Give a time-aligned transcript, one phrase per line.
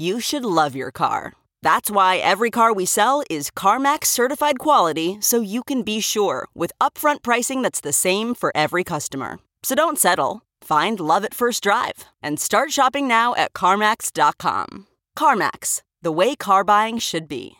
[0.00, 1.32] You should love your car.
[1.62, 6.46] That's why every car we sell is CarMax certified quality so you can be sure
[6.54, 9.40] with upfront pricing that's the same for every customer.
[9.64, 10.42] So don't settle.
[10.62, 14.86] Find love at first drive and start shopping now at CarMax.com.
[15.18, 17.56] CarMax, the way car buying should be.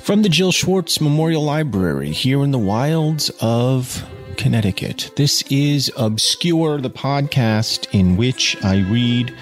[0.00, 6.82] From the Jill Schwartz Memorial Library here in the wilds of Connecticut, this is Obscure,
[6.82, 9.34] the podcast in which I read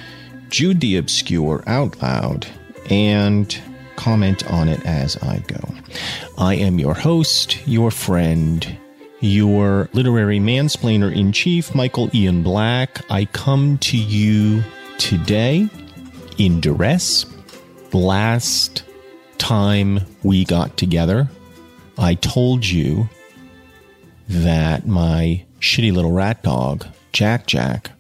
[0.55, 2.47] Jude the Obscure out loud
[2.89, 3.61] and
[3.97, 5.75] comment on it as I go.
[6.39, 8.79] I am your host, your friend,
[9.19, 13.05] your literary mansplainer in chief, Michael Ian Black.
[13.11, 14.63] I come to you
[14.97, 15.69] today
[16.39, 17.27] in duress.
[17.93, 18.85] Last
[19.39, 21.29] time we got together,
[21.99, 23.09] I told you
[24.29, 27.91] that my shitty little rat dog, Jack Jack,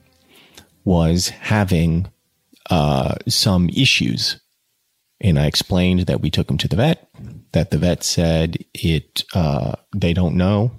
[0.84, 2.06] was having
[2.70, 4.40] uh, some issues.
[5.20, 7.08] And I explained that we took him to the vet,
[7.52, 10.72] that the vet said it, uh, they don't know,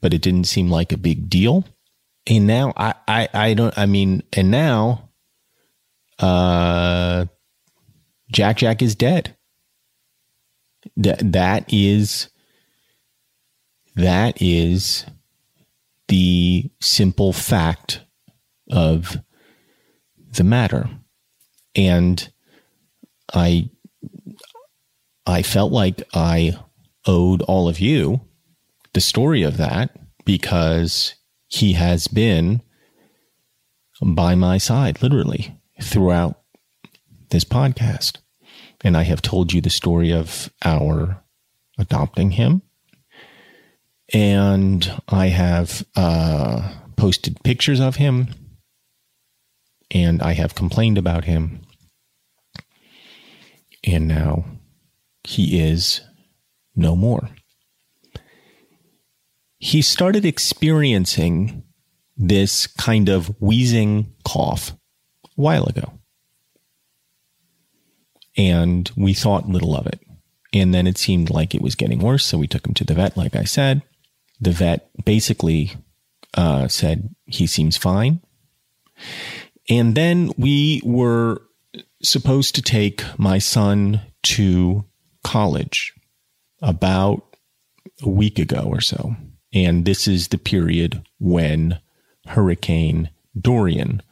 [0.00, 1.64] but it didn't seem like a big deal.
[2.26, 5.10] And now I, I, I don't, I mean, and now,
[6.18, 7.26] uh,
[8.30, 9.36] Jack Jack is dead.
[10.96, 12.30] That, that is,
[13.96, 15.04] that is
[16.08, 18.02] the simple fact
[18.70, 19.18] of
[20.32, 20.88] the matter
[21.74, 22.30] and
[23.32, 23.70] I
[25.26, 26.58] I felt like I
[27.06, 28.20] owed all of you
[28.92, 31.14] the story of that because
[31.48, 32.62] he has been
[34.02, 36.40] by my side literally throughout
[37.30, 38.18] this podcast.
[38.82, 41.22] And I have told you the story of our
[41.78, 42.62] adopting him.
[44.12, 48.28] And I have uh, posted pictures of him
[49.90, 51.62] and I have complained about him.
[53.84, 54.44] And now
[55.24, 56.00] he is
[56.76, 57.30] no more.
[59.58, 61.64] He started experiencing
[62.16, 64.72] this kind of wheezing cough
[65.24, 65.92] a while ago.
[68.36, 70.00] And we thought little of it.
[70.52, 72.24] And then it seemed like it was getting worse.
[72.24, 73.82] So we took him to the vet, like I said.
[74.40, 75.72] The vet basically
[76.34, 78.20] uh, said he seems fine.
[79.70, 81.40] And then we were
[82.02, 84.84] supposed to take my son to
[85.22, 85.94] college
[86.60, 87.36] about
[88.02, 89.14] a week ago or so.
[89.54, 91.78] And this is the period when
[92.26, 93.10] Hurricane
[93.40, 94.02] Dorian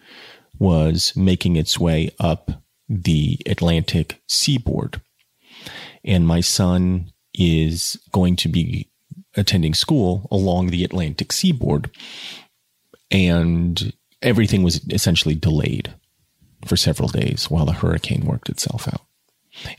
[0.58, 2.50] was making its way up
[2.88, 5.00] the Atlantic seaboard.
[6.04, 8.88] And my son is going to be
[9.36, 11.91] attending school along the Atlantic seaboard.
[13.10, 13.92] And
[14.22, 15.94] everything was essentially delayed
[16.66, 19.03] for several days while the hurricane worked itself out.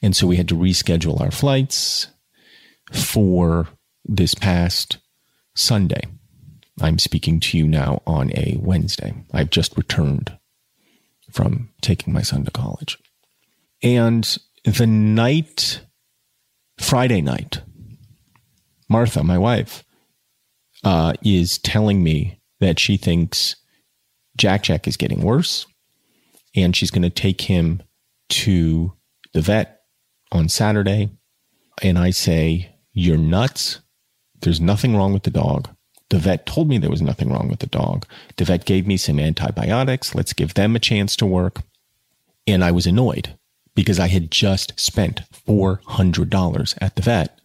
[0.02, 2.08] And so we had to reschedule our flights
[2.92, 3.68] for
[4.06, 4.98] this past
[5.56, 6.02] Sunday.
[6.82, 9.14] I'm speaking to you now on a Wednesday.
[9.34, 10.38] I've just returned
[11.32, 12.98] from taking my son to college.
[13.84, 15.82] And the night,
[16.78, 17.62] Friday night,
[18.90, 19.84] Martha, my wife,
[20.84, 23.56] uh, is telling me that she thinks
[24.40, 25.68] Jack Jack is getting worse,
[26.56, 27.84] and she's going to take him
[28.30, 28.94] to
[29.34, 29.82] the vet
[30.32, 31.10] on Saturday.
[31.84, 33.82] And I say, You're nuts.
[34.42, 35.70] There's nothing wrong with the dog.
[36.10, 38.06] The vet told me there was nothing wrong with the dog.
[38.38, 40.16] The vet gave me some antibiotics.
[40.16, 41.62] Let's give them a chance to work.
[42.48, 43.38] And I was annoyed
[43.76, 47.40] because I had just spent $400 at the vet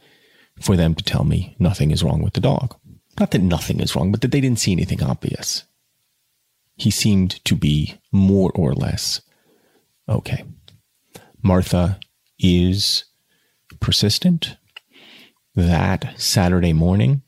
[0.60, 2.76] for them to tell me nothing is wrong with the dog.
[3.18, 5.64] Not that nothing is wrong, but that they didn't see anything obvious.
[6.76, 9.20] He seemed to be more or less
[10.08, 10.44] okay.
[11.42, 12.00] Martha
[12.38, 13.04] is
[13.80, 14.56] persistent.
[15.56, 17.22] That Saturday morning,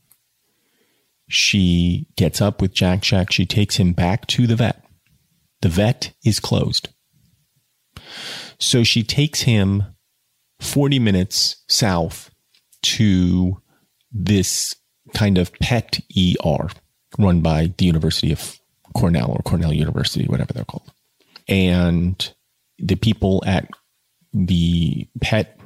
[1.28, 3.31] she gets up with Jack Jack.
[3.31, 4.82] She takes him back to the vet.
[5.62, 6.88] The vet is closed.
[8.58, 9.84] So she takes him
[10.60, 12.31] 40 minutes south
[12.82, 13.60] to
[14.10, 14.75] this
[15.14, 16.69] kind of pet ER
[17.19, 18.58] run by the University of
[18.96, 20.90] Cornell or Cornell University, whatever they're called.
[21.48, 22.32] And
[22.78, 23.69] the people at
[24.32, 25.60] the pet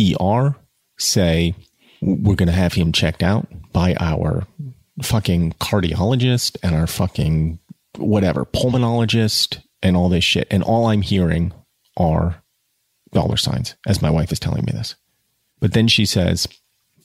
[0.00, 0.54] ER
[0.98, 1.54] say,
[2.00, 4.46] we're going to have him checked out by our
[5.02, 7.58] fucking cardiologist and our fucking
[7.96, 10.46] whatever pulmonologist and all this shit.
[10.50, 11.52] And all I'm hearing
[11.96, 12.42] are
[13.12, 14.94] dollar signs as my wife is telling me this.
[15.60, 16.46] But then she says,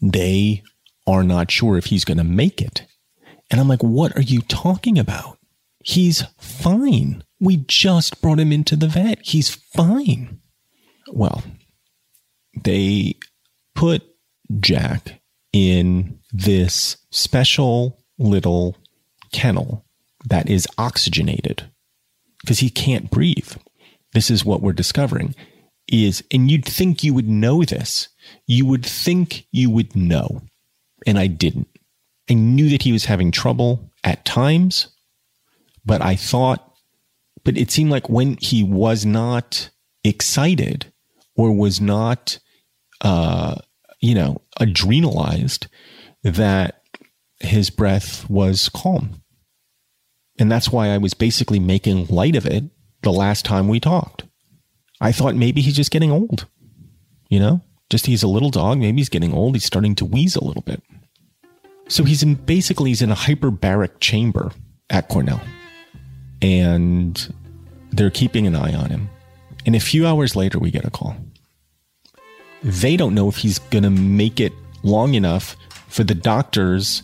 [0.02, 0.64] they
[1.08, 2.86] are not sure if he's going to make it.
[3.50, 5.39] And I'm like, what are you talking about?
[5.90, 7.24] He's fine.
[7.40, 9.18] We just brought him into the vet.
[9.24, 10.40] He's fine.
[11.12, 11.44] Well,
[12.64, 13.16] they
[13.74, 14.04] put
[14.60, 15.20] Jack
[15.52, 18.78] in this special little
[19.32, 19.84] kennel
[20.30, 21.72] that is oxygenated
[22.42, 23.54] because he can't breathe.
[24.14, 25.34] This is what we're discovering
[25.88, 28.10] is, and you'd think you would know this.
[28.46, 30.44] You would think you would know.
[31.08, 31.68] And I didn't.
[32.30, 34.96] I knew that he was having trouble at times,
[35.86, 36.74] but I thought,
[37.44, 39.70] but it seemed like when he was not
[40.04, 40.92] excited
[41.36, 42.40] or was not,
[43.02, 43.56] uh,
[44.02, 45.68] you know, adrenalized,
[46.24, 46.84] that
[47.40, 49.22] his breath was calm.
[50.38, 52.64] And that's why I was basically making light of it
[53.02, 54.24] the last time we talked.
[55.02, 56.48] I thought maybe he's just getting old.
[57.30, 58.80] You know, just he's a little dog.
[58.80, 59.56] Maybe he's getting old.
[59.56, 60.82] He's starting to wheeze a little bit.
[61.88, 64.52] So he's in basically he's in a hyperbaric chamber
[64.90, 65.42] at Cornell.
[66.42, 67.34] And
[67.92, 69.10] they're keeping an eye on him.
[69.66, 71.16] And a few hours later, we get a call.
[72.64, 74.54] They don't know if he's going to make it
[74.84, 75.56] long enough
[75.88, 77.04] for the doctors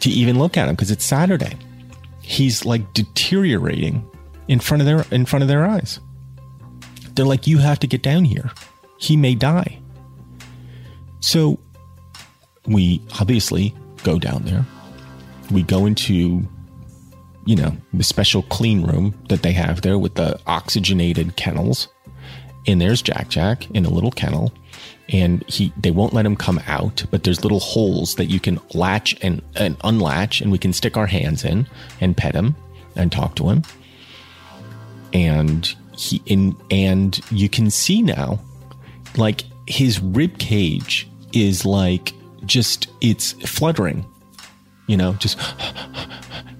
[0.00, 1.56] to even look at him because it's Saturday.
[2.22, 4.08] He's like deteriorating
[4.48, 6.00] in front of their in front of their eyes.
[7.14, 8.50] They're like, you have to get down here.
[8.98, 9.78] He may die.
[11.20, 11.58] So
[12.66, 13.74] we obviously
[14.04, 14.64] go down there.
[15.50, 16.48] We go into,
[17.50, 21.88] you know, the special clean room that they have there with the oxygenated kennels.
[22.68, 24.52] And there's Jack Jack in a little kennel.
[25.08, 28.60] And he they won't let him come out, but there's little holes that you can
[28.72, 31.66] latch and, and unlatch, and we can stick our hands in
[32.00, 32.54] and pet him
[32.94, 33.64] and talk to him.
[35.12, 38.38] And he in and you can see now,
[39.16, 42.12] like his rib cage is like
[42.46, 44.06] just it's fluttering
[44.90, 45.38] you know, just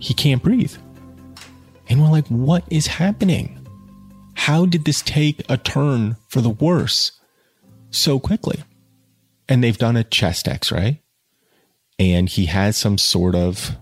[0.00, 0.75] he can't breathe.
[1.88, 3.56] And we're like, what is happening?
[4.35, 7.12] How did this take a turn for the worse
[7.91, 8.62] so quickly?
[9.49, 11.02] And they've done a chest x ray,
[11.99, 13.76] and he has some sort of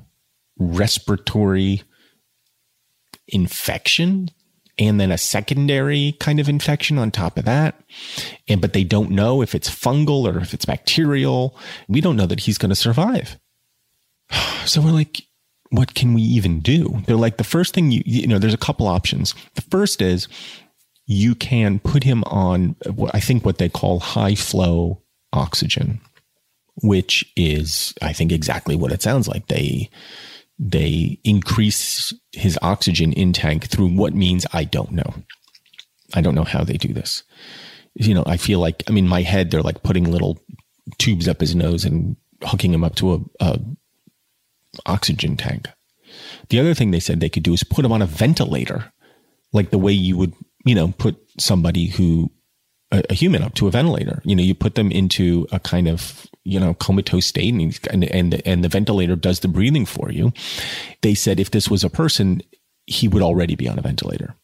[0.58, 1.82] respiratory
[3.28, 4.30] infection
[4.78, 7.80] and then a secondary kind of infection on top of that.
[8.48, 11.56] And but they don't know if it's fungal or if it's bacterial.
[11.88, 13.38] We don't know that he's going to survive.
[14.66, 15.22] So we're like,
[15.70, 17.02] what can we even do?
[17.06, 19.34] They're like, the first thing you, you know, there's a couple options.
[19.54, 20.28] The first is
[21.06, 26.00] you can put him on, what I think what they call high flow oxygen,
[26.82, 29.48] which is, I think, exactly what it sounds like.
[29.48, 29.90] They,
[30.58, 35.14] they increase his oxygen intake through what means I don't know.
[36.14, 37.22] I don't know how they do this.
[37.94, 40.38] You know, I feel like, I mean, my head, they're like putting little
[40.98, 43.60] tubes up his nose and hooking him up to a, a
[44.86, 45.68] oxygen tank.
[46.48, 48.92] The other thing they said they could do is put them on a ventilator,
[49.52, 50.34] like the way you would,
[50.64, 52.30] you know, put somebody who,
[52.90, 54.22] a, a human up to a ventilator.
[54.24, 58.04] You know, you put them into a kind of, you know, comatose state and, and,
[58.04, 60.32] and, and the ventilator does the breathing for you.
[61.02, 62.42] They said if this was a person,
[62.86, 64.34] he would already be on a ventilator.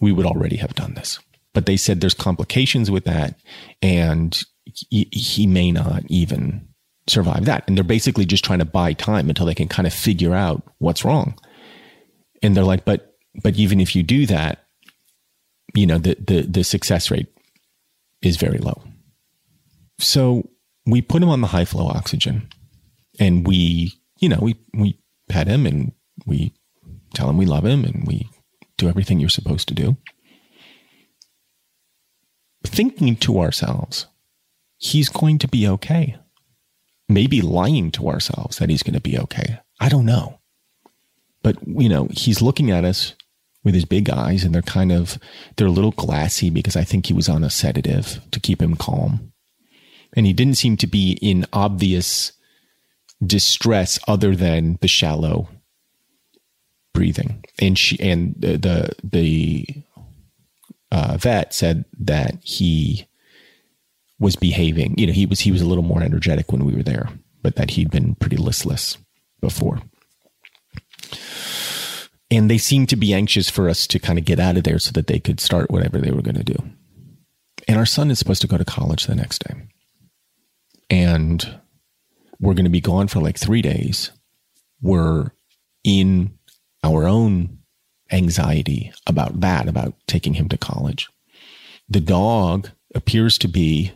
[0.00, 1.20] We would already have done this.
[1.52, 3.38] But they said there's complications with that
[3.80, 6.68] and he, he may not even
[7.08, 7.64] survive that.
[7.66, 10.62] And they're basically just trying to buy time until they can kind of figure out
[10.78, 11.38] what's wrong.
[12.42, 14.66] And they're like, but but even if you do that,
[15.74, 17.28] you know, the the the success rate
[18.22, 18.82] is very low.
[19.98, 20.48] So
[20.86, 22.48] we put him on the high flow oxygen
[23.18, 25.92] And we, you know, we, we pet him and
[26.26, 26.54] we
[27.14, 28.28] tell him we love him and we
[28.76, 29.96] do everything you're supposed to do.
[32.66, 34.06] Thinking to ourselves,
[34.78, 36.16] he's going to be okay.
[37.08, 39.58] Maybe lying to ourselves that he's going to be okay.
[39.80, 40.40] I don't know.
[41.42, 43.14] But, you know, he's looking at us
[43.62, 45.18] with his big eyes and they're kind of,
[45.56, 48.76] they're a little glassy because I think he was on a sedative to keep him
[48.76, 49.32] calm.
[50.14, 52.32] And he didn't seem to be in obvious
[53.24, 55.48] distress other than the shallow
[56.92, 57.44] breathing.
[57.58, 59.66] And she, and the, the, the
[60.92, 63.06] uh, vet said that he
[64.24, 64.94] was behaving.
[64.96, 67.10] You know, he was he was a little more energetic when we were there,
[67.42, 68.96] but that he'd been pretty listless
[69.40, 69.82] before.
[72.30, 74.78] And they seemed to be anxious for us to kind of get out of there
[74.78, 76.56] so that they could start whatever they were going to do.
[77.68, 79.54] And our son is supposed to go to college the next day.
[80.88, 81.60] And
[82.40, 84.10] we're going to be gone for like three days.
[84.80, 85.32] We're
[85.84, 86.38] in
[86.82, 87.58] our own
[88.10, 91.10] anxiety about that, about taking him to college.
[91.90, 93.92] The dog appears to be,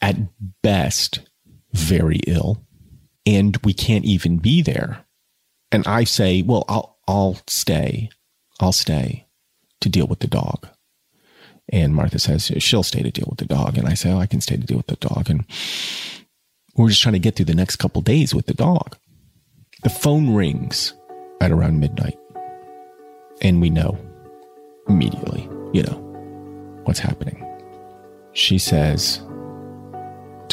[0.00, 0.16] at
[0.62, 1.20] best,
[1.72, 2.64] very ill,
[3.24, 5.04] and we can't even be there.
[5.72, 8.10] And I say, well, I'll, I'll stay.
[8.60, 9.26] I'll stay
[9.80, 10.68] to deal with the dog.
[11.68, 13.76] And Martha says she'll stay to deal with the dog.
[13.76, 15.28] And I say, oh, I can stay to deal with the dog.
[15.28, 15.44] And
[16.76, 18.96] we're just trying to get through the next couple days with the dog.
[19.82, 20.94] The phone rings
[21.40, 22.18] at around midnight.
[23.42, 23.98] And we know
[24.88, 27.42] immediately, you know, what's happening.
[28.32, 29.20] She says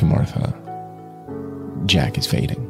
[0.03, 2.69] to Martha, Jack is fading.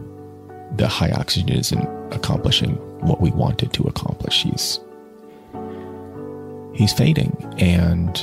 [0.78, 4.44] The high oxygen isn't accomplishing what we wanted to accomplish.
[4.44, 4.80] He's
[6.74, 7.36] he's fading.
[7.58, 8.18] And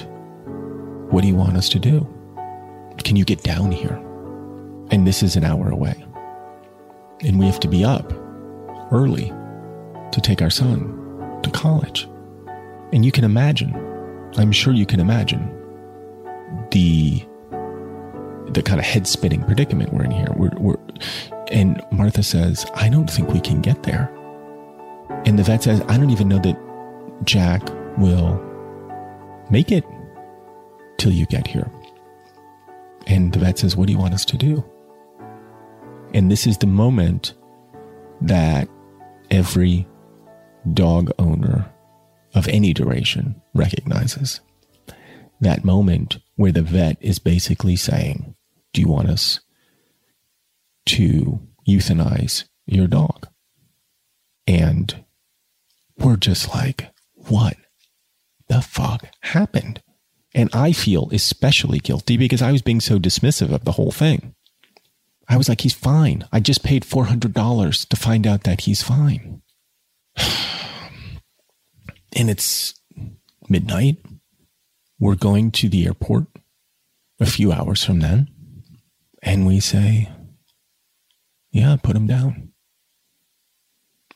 [1.10, 2.06] what do you want us to do?
[3.04, 4.00] Can you get down here?
[4.90, 6.04] And this is an hour away.
[7.20, 8.12] And we have to be up
[8.92, 9.32] early
[10.12, 12.08] to take our son to college.
[12.92, 13.74] And you can imagine,
[14.36, 15.56] I'm sure you can imagine
[16.72, 17.24] the
[18.52, 20.28] the kind of head spinning predicament we're in here.
[20.36, 20.78] We're, we're,
[21.50, 24.10] and Martha says, I don't think we can get there.
[25.24, 26.58] And the vet says, I don't even know that
[27.24, 27.62] Jack
[27.98, 28.40] will
[29.50, 29.84] make it
[30.98, 31.70] till you get here.
[33.06, 34.64] And the vet says, What do you want us to do?
[36.14, 37.34] And this is the moment
[38.20, 38.68] that
[39.30, 39.86] every
[40.74, 41.70] dog owner
[42.34, 44.40] of any duration recognizes.
[45.40, 48.34] That moment where the vet is basically saying,
[48.72, 49.40] Do you want us
[50.86, 53.28] to euthanize your dog?
[54.46, 55.04] And
[55.96, 57.56] we're just like, What
[58.48, 59.82] the fuck happened?
[60.34, 64.34] And I feel especially guilty because I was being so dismissive of the whole thing.
[65.28, 66.26] I was like, he's fine.
[66.32, 69.42] I just paid $400 to find out that he's fine.
[72.16, 72.74] and it's
[73.48, 73.98] midnight.
[74.98, 76.26] We're going to the airport
[77.20, 78.28] a few hours from then.
[79.22, 80.08] And we say,
[81.52, 82.52] yeah, put him down.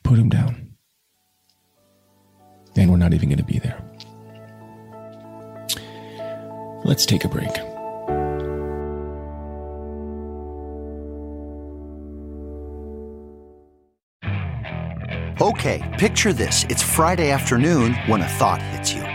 [0.03, 0.75] Put him down.
[2.75, 3.81] And we're not even going to be there.
[6.83, 7.49] Let's take a break.
[15.41, 16.65] Okay, picture this.
[16.69, 19.14] It's Friday afternoon when a thought hits you.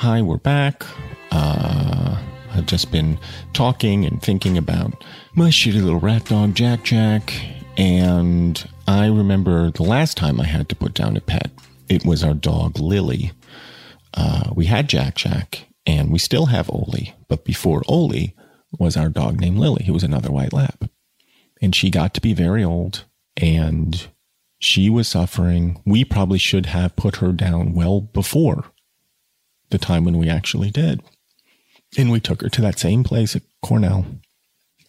[0.00, 0.84] Hi, we're back.
[1.30, 2.20] Uh,
[2.52, 3.18] I've just been
[3.54, 5.02] talking and thinking about
[5.34, 7.32] my shitty little rat dog, Jack Jack.
[7.78, 11.50] And I remember the last time I had to put down a pet,
[11.88, 13.32] it was our dog, Lily.
[14.12, 18.36] Uh, we had Jack Jack and we still have Oli, but before Oli
[18.78, 20.90] was our dog named Lily, who was another white lab.
[21.62, 24.08] And she got to be very old and
[24.58, 25.80] she was suffering.
[25.86, 28.66] We probably should have put her down well before
[29.70, 31.02] the time when we actually did.
[31.98, 34.06] And we took her to that same place at Cornell.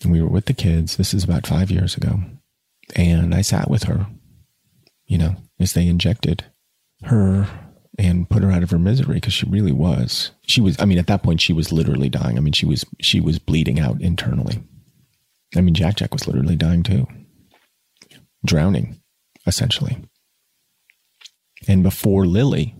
[0.03, 0.97] And we were with the kids.
[0.97, 2.19] This is about five years ago.
[2.95, 4.07] And I sat with her,
[5.05, 6.45] you know, as they injected
[7.03, 7.47] her
[7.97, 10.31] and put her out of her misery because she really was.
[10.45, 12.37] She was, I mean, at that point, she was literally dying.
[12.37, 14.63] I mean, she was, she was bleeding out internally.
[15.55, 17.07] I mean, Jack Jack was literally dying too,
[18.45, 19.01] drowning,
[19.45, 19.97] essentially.
[21.67, 22.75] And before Lily,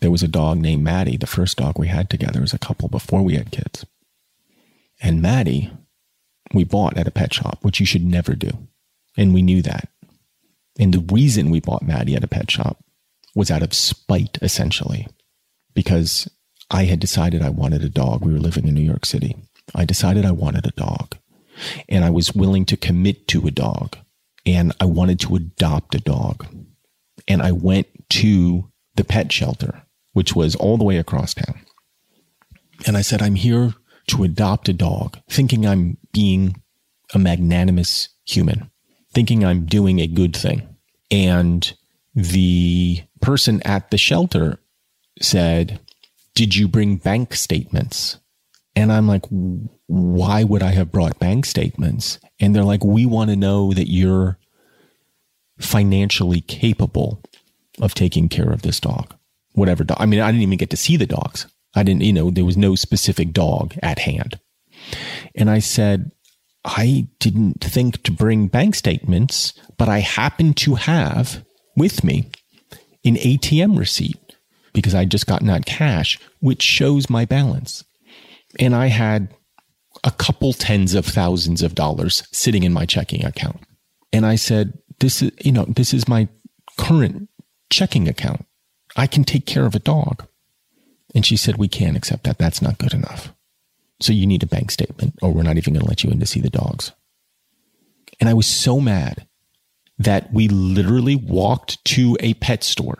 [0.00, 2.88] there was a dog named Maddie, the first dog we had together as a couple
[2.88, 3.84] before we had kids.
[5.00, 5.70] And Maddie,
[6.52, 8.50] we bought at a pet shop, which you should never do.
[9.16, 9.88] And we knew that.
[10.78, 12.84] And the reason we bought Maddie at a pet shop
[13.34, 15.06] was out of spite, essentially,
[15.74, 16.28] because
[16.70, 18.24] I had decided I wanted a dog.
[18.24, 19.36] We were living in New York City.
[19.74, 21.16] I decided I wanted a dog
[21.88, 23.96] and I was willing to commit to a dog
[24.46, 26.46] and I wanted to adopt a dog.
[27.26, 29.82] And I went to the pet shelter
[30.18, 31.60] which was all the way across town.
[32.88, 33.74] And I said, I'm here
[34.08, 36.60] to adopt a dog, thinking I'm being
[37.14, 38.68] a magnanimous human,
[39.14, 40.74] thinking I'm doing a good thing.
[41.08, 41.72] And
[42.16, 44.58] the person at the shelter
[45.22, 45.78] said,
[46.34, 48.18] Did you bring bank statements?
[48.74, 49.24] And I'm like,
[49.86, 52.18] Why would I have brought bank statements?
[52.40, 54.36] And they're like, We want to know that you're
[55.60, 57.22] financially capable
[57.80, 59.14] of taking care of this dog
[59.58, 59.98] whatever dog.
[60.00, 61.46] I mean, I didn't even get to see the dogs.
[61.74, 64.38] I didn't, you know, there was no specific dog at hand.
[65.34, 66.10] And I said,
[66.64, 71.44] I didn't think to bring bank statements, but I happen to have
[71.76, 72.30] with me
[73.04, 74.18] an ATM receipt
[74.72, 77.84] because I just gotten out cash, which shows my balance.
[78.58, 79.34] And I had
[80.04, 83.60] a couple tens of thousands of dollars sitting in my checking account.
[84.12, 86.28] And I said, this is, you know, this is my
[86.76, 87.28] current
[87.70, 88.44] checking account.
[88.98, 90.26] I can take care of a dog.
[91.14, 92.36] And she said, We can't accept that.
[92.36, 93.32] That's not good enough.
[94.00, 96.20] So you need a bank statement, or we're not even going to let you in
[96.20, 96.92] to see the dogs.
[98.20, 99.26] And I was so mad
[99.98, 102.98] that we literally walked to a pet store,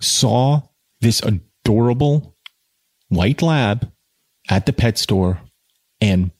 [0.00, 0.62] saw
[1.00, 2.36] this adorable
[3.08, 3.90] white lab
[4.48, 5.40] at the pet store,
[6.00, 6.30] and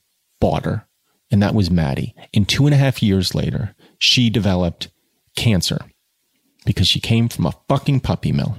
[0.40, 0.86] bought her.
[1.30, 2.14] And that was Maddie.
[2.34, 4.88] And two and a half years later, she developed
[5.36, 5.78] cancer
[6.64, 8.56] because she came from a fucking puppy mill.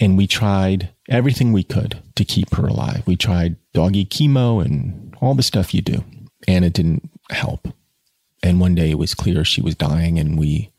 [0.00, 3.02] And we tried everything we could to keep her alive.
[3.06, 6.04] We tried doggy chemo and all the stuff you do,
[6.48, 7.68] and it didn't help.
[8.42, 10.72] And one day it was clear she was dying, and we,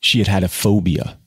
[0.00, 1.18] she had had a phobia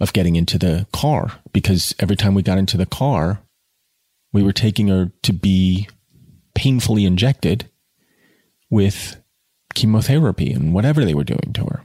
[0.00, 3.42] of getting into the car because every time we got into the car,
[4.32, 5.88] we were taking her to be
[6.54, 7.68] painfully injected
[8.70, 9.22] with
[9.74, 11.84] chemotherapy and whatever they were doing to her.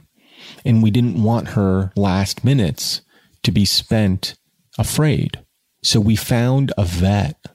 [0.64, 3.02] And we didn't want her last minutes
[3.48, 4.34] to be spent
[4.76, 5.38] afraid.
[5.82, 7.46] So we found a vet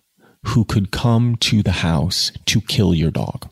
[0.48, 3.48] who could come to the house to kill your dog.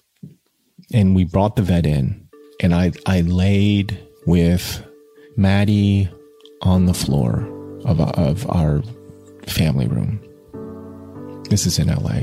[0.92, 2.28] And we brought the vet in,
[2.60, 4.84] and I, I laid with
[5.38, 6.10] Maddie
[6.64, 7.48] on the floor
[7.86, 8.82] of, of our
[9.46, 10.20] family room.
[11.48, 12.22] This is in LA.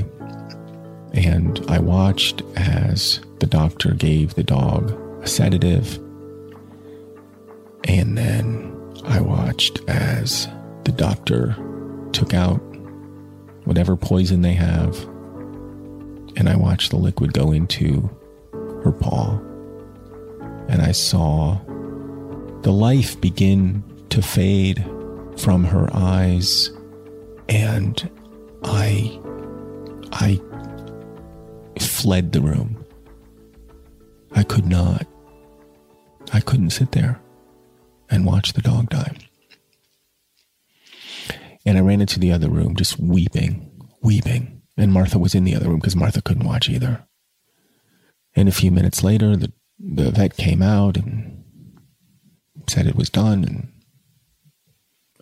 [1.13, 4.91] And I watched as the doctor gave the dog
[5.23, 5.95] a sedative.
[7.85, 10.47] And then I watched as
[10.83, 11.55] the doctor
[12.11, 12.59] took out
[13.63, 14.97] whatever poison they have,
[16.35, 18.09] and I watched the liquid go into
[18.83, 19.39] her paw.
[20.67, 21.59] And I saw
[22.61, 24.85] the life begin to fade
[25.37, 26.71] from her eyes,
[27.47, 28.09] and
[28.63, 29.19] I,
[30.11, 30.39] I
[31.79, 32.85] fled the room.
[34.33, 35.07] I could not.
[36.33, 37.19] I couldn't sit there
[38.09, 39.15] and watch the dog die.
[41.65, 43.69] And I ran into the other room just weeping,
[44.01, 44.61] weeping.
[44.77, 47.05] And Martha was in the other room because Martha couldn't watch either.
[48.35, 51.43] And a few minutes later, the, the vet came out and
[52.67, 53.43] said it was done.
[53.43, 53.73] And,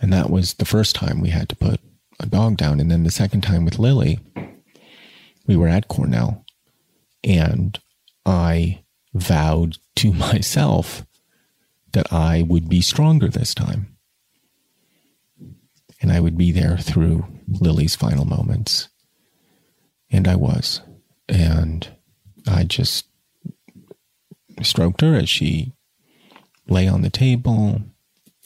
[0.01, 1.79] and that was the first time we had to put
[2.19, 2.79] a dog down.
[2.79, 4.19] And then the second time with Lily,
[5.47, 6.45] we were at Cornell
[7.23, 7.79] and
[8.25, 11.05] I vowed to myself
[11.97, 13.97] that I would be stronger this time.
[15.99, 18.89] And I would be there through Lily's final moments.
[20.11, 20.81] And I was.
[21.27, 21.89] And
[22.47, 23.07] I just
[24.61, 25.73] stroked her as she
[26.69, 27.81] lay on the table.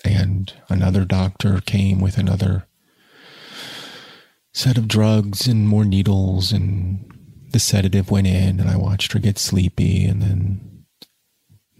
[0.05, 2.67] And another doctor came with another
[4.53, 7.05] set of drugs and more needles and
[7.51, 10.80] the sedative went in and I watched her get sleepy and then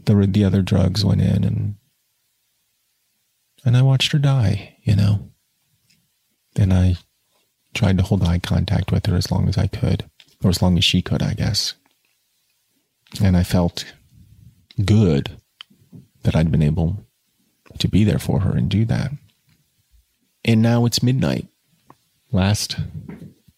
[0.06, 1.76] the the other drugs went in and
[3.64, 5.32] and I watched her die, you know.
[6.56, 6.96] And I
[7.74, 10.10] tried to hold eye contact with her as long as I could,
[10.44, 11.76] or as long as she could, I guess.
[13.22, 13.86] And I felt
[14.84, 15.38] good
[16.24, 17.06] that I'd been able
[17.78, 19.12] to be there for her and do that.
[20.44, 21.48] And now it's midnight,
[22.32, 22.78] last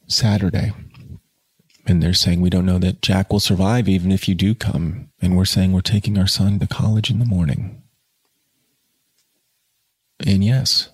[0.08, 0.73] Saturday.
[1.86, 5.10] And they're saying, we don't know that Jack will survive even if you do come.
[5.22, 7.84] And we're saying we're taking our son to college in the morning.
[10.26, 10.89] And yes,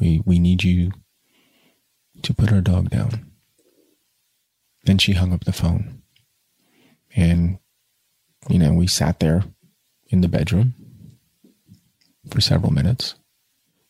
[0.00, 0.92] we, we need you
[2.22, 3.30] to put our dog down.
[4.84, 6.02] Then she hung up the phone.
[7.14, 7.58] And,
[8.48, 9.44] you know, we sat there
[10.08, 10.74] in the bedroom
[12.28, 13.14] for several minutes.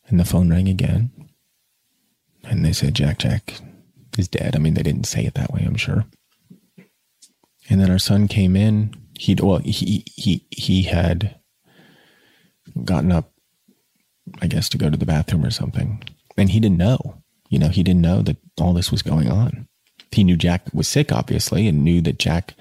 [0.06, 1.10] And the phone rang again.
[2.44, 3.60] And they said, Jack, Jack,
[4.20, 4.54] is dead.
[4.54, 6.04] I mean, they didn't say it that way, I'm sure.
[7.68, 8.94] And then our son came in.
[9.18, 11.40] He'd well, he he he had
[12.84, 13.32] gotten up,
[14.40, 16.02] I guess, to go to the bathroom or something,
[16.36, 17.22] and he didn't know.
[17.48, 19.68] You know, he didn't know that all this was going on.
[20.12, 22.54] He knew Jack was sick, obviously, and knew that Jack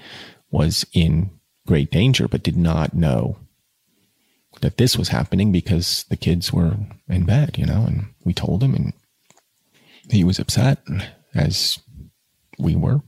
[0.50, 1.30] was in
[1.66, 3.38] great danger, but did not know
[4.60, 6.76] that this was happening because the kids were
[7.08, 8.92] in bed, you know, and we told him and
[10.10, 10.78] he was upset
[11.34, 11.78] as
[12.58, 13.00] we were.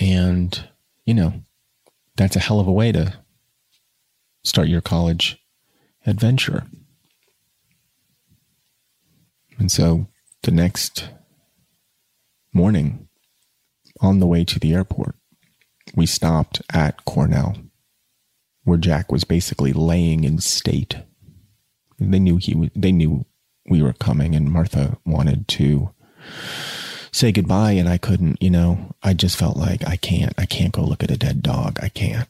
[0.00, 0.68] And,
[1.04, 1.42] you know,
[2.16, 3.14] that's a hell of a way to
[4.44, 5.38] start your college
[6.06, 6.64] adventure.
[9.58, 10.06] And so
[10.42, 11.10] the next
[12.54, 13.08] morning,
[14.00, 15.14] on the way to the airport,
[15.94, 17.56] we stopped at Cornell,
[18.64, 20.96] where Jack was basically laying in state.
[21.98, 23.26] They knew he was, they knew
[23.70, 25.94] we were coming and Martha wanted to
[27.12, 30.72] say goodbye and I couldn't, you know, I just felt like I can't, I can't
[30.72, 31.78] go look at a dead dog.
[31.80, 32.28] I can't.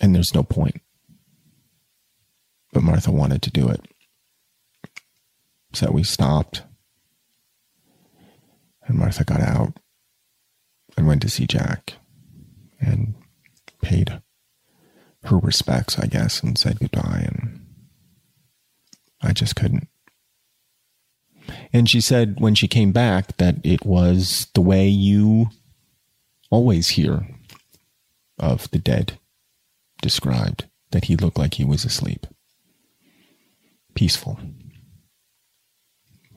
[0.00, 0.80] And there's no point.
[2.72, 3.84] But Martha wanted to do it.
[5.72, 6.62] So we stopped.
[8.86, 9.74] And Martha got out
[10.96, 11.94] and went to see Jack
[12.80, 13.14] and
[13.82, 14.22] paid
[15.24, 17.26] her respects, I guess, and said goodbye.
[17.26, 17.66] And
[19.20, 19.88] I just couldn't.
[21.72, 25.50] And she said when she came back that it was the way you
[26.50, 27.26] always hear
[28.38, 29.18] of the dead
[30.00, 32.26] described, that he looked like he was asleep.
[33.94, 34.38] Peaceful,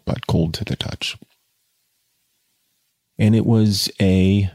[0.05, 1.17] but cold to the touch.
[3.17, 4.49] And it was a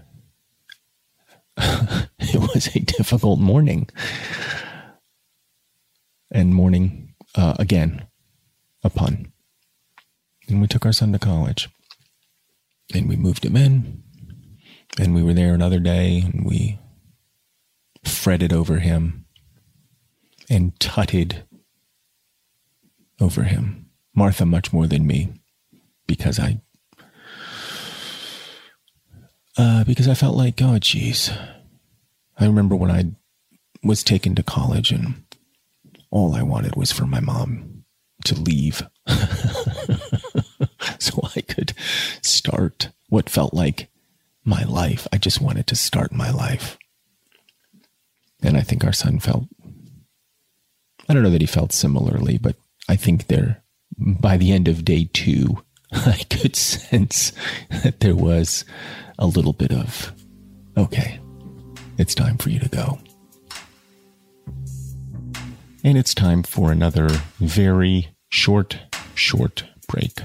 [1.59, 3.89] it was a difficult morning.
[6.31, 8.07] And morning uh, again,
[8.83, 9.33] a pun.
[10.49, 11.69] And we took our son to college.
[12.95, 14.03] And we moved him in.
[14.99, 16.79] And we were there another day and we
[18.05, 19.27] fretted over him
[20.49, 21.45] and tutted
[23.21, 23.87] over him.
[24.15, 25.35] Martha much more than me
[26.07, 26.61] because I
[29.59, 31.31] uh, because I felt like, oh, geez.
[32.39, 33.05] I remember when I
[33.83, 35.25] was taken to college and
[36.11, 37.85] all I wanted was for my mom
[38.25, 38.83] to leave
[41.15, 41.73] so I could
[42.23, 43.89] start what felt like
[44.45, 45.07] my life.
[45.13, 46.79] I just wanted to start my life.
[48.43, 49.45] And I think our son felt,
[51.09, 52.57] I don't know that he felt similarly, but
[52.89, 53.63] I think there,
[53.99, 57.33] by the end of day two, I could sense
[57.71, 58.65] that there was
[59.19, 60.13] a little bit of,
[60.77, 61.19] okay,
[61.99, 62.99] it's time for you to go.
[65.83, 68.79] And it's time for another very short,
[69.15, 70.21] short break.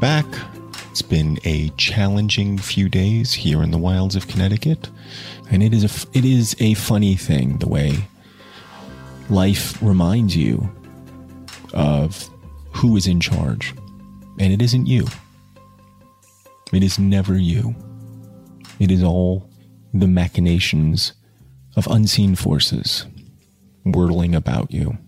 [0.00, 0.26] Back.
[0.90, 4.90] It's been a challenging few days here in the wilds of Connecticut,
[5.50, 8.08] and it is a it is a funny thing the way
[9.28, 10.70] life reminds you
[11.74, 12.28] of
[12.72, 13.74] who is in charge,
[14.38, 15.06] and it isn't you.
[16.72, 17.74] It is never you.
[18.78, 19.50] It is all
[19.94, 21.12] the machinations
[21.76, 23.06] of unseen forces
[23.84, 24.98] whirling about you,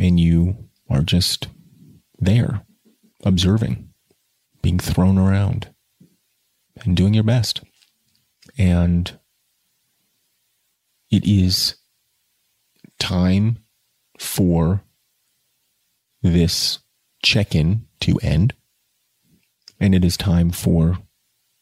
[0.00, 0.56] and you
[0.90, 1.48] are just
[2.18, 2.62] there,
[3.24, 3.85] observing,
[4.66, 5.72] being thrown around,
[6.82, 7.60] and doing your best.
[8.58, 9.16] And
[11.08, 11.76] it is
[12.98, 13.58] time
[14.18, 14.82] for
[16.20, 16.80] this
[17.22, 18.54] check in to end.
[19.78, 20.98] And it is time for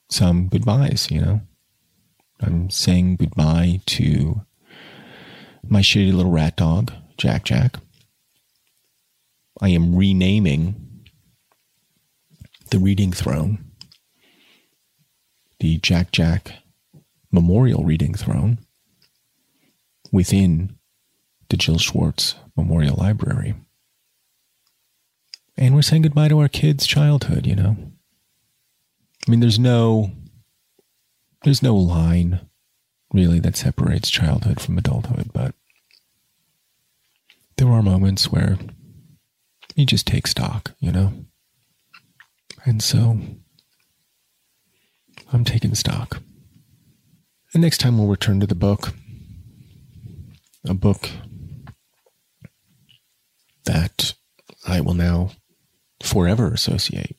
[0.09, 1.43] some goodbyes, you know.
[2.41, 4.47] I'm saying goodbye to
[5.69, 7.77] my shitty little rat dog, Jack Jack.
[9.61, 10.94] I am renaming
[12.75, 13.65] the Reading Throne,
[15.61, 16.55] the Jack Jack
[17.31, 18.59] Memorial Reading Throne,
[20.11, 20.75] within
[21.51, 23.55] the Jill Schwartz Memorial Library.
[25.57, 27.77] And we're saying goodbye to our kids' childhood, you know.
[29.25, 30.11] I mean, there's no
[31.45, 32.41] there's no line
[33.13, 35.55] really that separates childhood from adulthood, but
[37.57, 38.59] there are moments where
[39.77, 41.13] you just take stock, you know?
[42.65, 43.19] And so
[45.33, 46.23] I'm taking stock.
[47.53, 48.95] And next time we'll return to the book.
[50.67, 51.11] A book
[53.67, 54.15] that
[54.67, 55.33] I will now
[56.03, 57.17] forever associate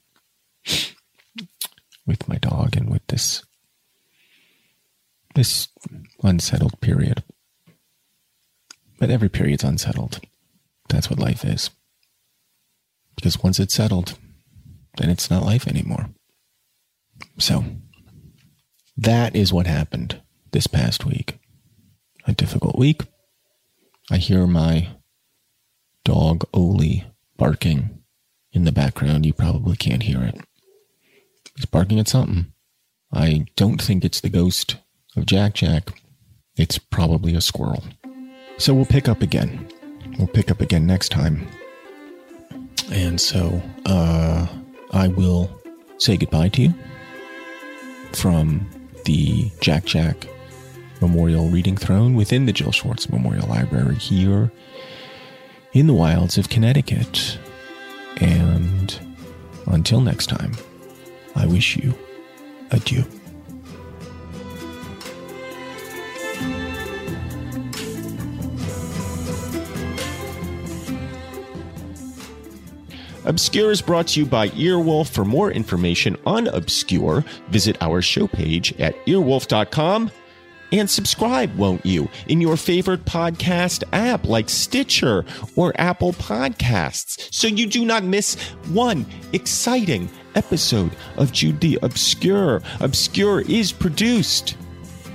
[2.07, 3.43] with my dog and with this
[5.35, 5.67] this
[6.23, 7.23] unsettled period.
[8.99, 10.21] But every period's unsettled.
[10.89, 11.69] That's what life is.
[13.15, 14.17] Because once it's settled,
[14.97, 16.09] then it's not life anymore.
[17.37, 17.65] So,
[18.97, 21.37] that is what happened this past week.
[22.25, 23.01] A difficult week.
[24.09, 24.89] I hear my
[26.03, 27.05] dog Oli
[27.37, 28.01] barking
[28.51, 29.25] in the background.
[29.25, 30.39] You probably can't hear it.
[31.55, 32.53] He's barking at something.
[33.11, 34.77] I don't think it's the ghost
[35.15, 36.01] of Jack Jack.
[36.57, 37.83] It's probably a squirrel.
[38.57, 39.67] So we'll pick up again.
[40.17, 41.47] We'll pick up again next time.
[42.91, 44.47] And so uh,
[44.95, 45.49] I will
[45.97, 46.73] say goodbye to you
[48.13, 48.65] from
[49.03, 50.27] the Jack Jack
[51.01, 54.51] Memorial Reading Throne within the Jill Schwartz Memorial Library here
[55.73, 57.37] in the wilds of Connecticut.
[58.21, 58.97] And
[59.67, 60.53] until next time,
[61.35, 61.93] I wish you
[62.71, 63.03] adieu.
[73.25, 75.09] Obscure is brought to you by Earwolf.
[75.09, 80.11] For more information on Obscure, visit our show page at earwolf.com
[80.71, 87.47] and subscribe, won't you, in your favorite podcast app like Stitcher or Apple Podcasts so
[87.47, 88.35] you do not miss
[88.69, 92.61] one exciting episode of Jude the Obscure.
[92.81, 94.57] Obscure is produced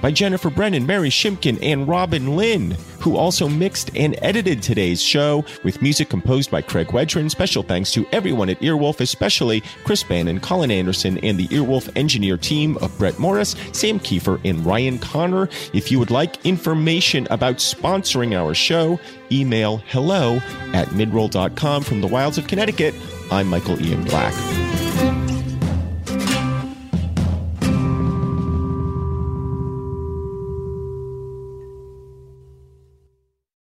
[0.00, 5.44] by Jennifer Brennan, Mary Shimkin, and Robin Lynn, who also mixed and edited today's show
[5.64, 7.30] with music composed by Craig Wedren.
[7.30, 12.36] Special thanks to everyone at Earwolf, especially Chris Bannon, Colin Anderson, and the Earwolf engineer
[12.36, 15.48] team of Brett Morris, Sam Kiefer, and Ryan Connor.
[15.72, 18.98] If you would like information about sponsoring our show,
[19.32, 20.36] email hello
[20.72, 22.94] at midroll.com from the wilds of Connecticut.
[23.30, 24.89] I'm Michael Ian Black.